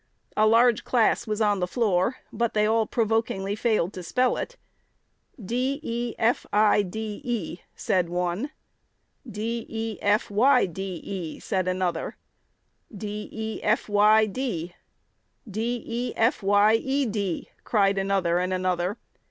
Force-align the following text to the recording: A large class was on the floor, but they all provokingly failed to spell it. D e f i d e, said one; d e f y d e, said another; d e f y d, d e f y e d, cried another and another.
A 0.35 0.47
large 0.47 0.83
class 0.83 1.27
was 1.27 1.41
on 1.41 1.59
the 1.59 1.67
floor, 1.67 2.15
but 2.33 2.55
they 2.55 2.65
all 2.65 2.87
provokingly 2.87 3.55
failed 3.55 3.93
to 3.93 4.01
spell 4.01 4.35
it. 4.35 4.57
D 5.39 5.79
e 5.83 6.15
f 6.17 6.47
i 6.51 6.81
d 6.81 7.21
e, 7.23 7.59
said 7.75 8.09
one; 8.09 8.49
d 9.29 9.63
e 9.69 9.99
f 10.01 10.31
y 10.31 10.65
d 10.65 10.81
e, 11.03 11.39
said 11.39 11.67
another; 11.67 12.17
d 12.91 13.29
e 13.31 13.61
f 13.61 13.87
y 13.87 14.25
d, 14.25 14.73
d 15.47 15.83
e 15.87 16.13
f 16.15 16.41
y 16.41 16.73
e 16.73 17.05
d, 17.05 17.49
cried 17.63 17.99
another 17.99 18.39
and 18.39 18.51
another. 18.53 18.97